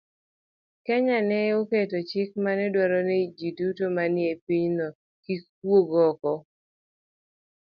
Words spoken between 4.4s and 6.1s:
pinyno kik wuog